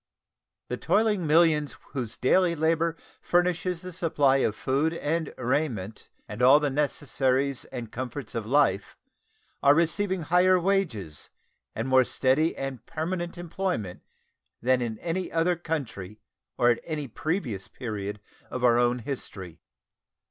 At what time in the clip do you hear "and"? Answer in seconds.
4.95-5.31, 6.27-6.41, 7.65-7.91, 11.75-11.87, 12.57-12.83